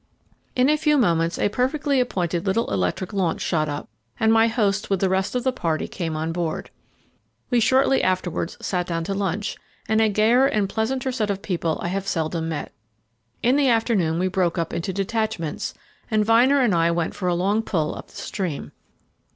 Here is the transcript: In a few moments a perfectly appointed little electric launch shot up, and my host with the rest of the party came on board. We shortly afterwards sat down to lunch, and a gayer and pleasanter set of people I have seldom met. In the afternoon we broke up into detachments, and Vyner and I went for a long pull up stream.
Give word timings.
In 0.55 0.67
a 0.67 0.77
few 0.79 0.97
moments 0.97 1.37
a 1.37 1.47
perfectly 1.49 1.99
appointed 1.99 2.47
little 2.47 2.73
electric 2.73 3.13
launch 3.13 3.39
shot 3.39 3.69
up, 3.69 3.87
and 4.19 4.33
my 4.33 4.47
host 4.47 4.89
with 4.89 4.99
the 4.99 5.09
rest 5.09 5.35
of 5.35 5.43
the 5.43 5.51
party 5.51 5.87
came 5.87 6.15
on 6.15 6.31
board. 6.31 6.71
We 7.51 7.59
shortly 7.59 8.01
afterwards 8.01 8.57
sat 8.59 8.87
down 8.87 9.03
to 9.03 9.13
lunch, 9.13 9.57
and 9.87 10.01
a 10.01 10.09
gayer 10.09 10.47
and 10.47 10.67
pleasanter 10.67 11.11
set 11.11 11.29
of 11.29 11.43
people 11.43 11.77
I 11.83 11.89
have 11.89 12.07
seldom 12.07 12.49
met. 12.49 12.71
In 13.43 13.57
the 13.57 13.69
afternoon 13.69 14.17
we 14.17 14.27
broke 14.27 14.57
up 14.57 14.73
into 14.73 14.91
detachments, 14.91 15.75
and 16.09 16.25
Vyner 16.25 16.65
and 16.65 16.73
I 16.73 16.89
went 16.89 17.13
for 17.13 17.27
a 17.27 17.35
long 17.35 17.61
pull 17.61 17.93
up 17.93 18.09
stream. 18.09 18.71